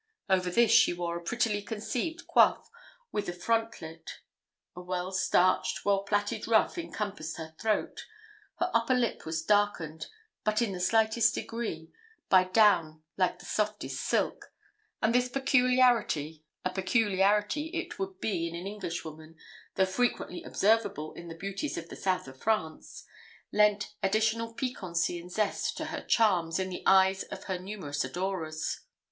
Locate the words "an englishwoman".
18.55-19.35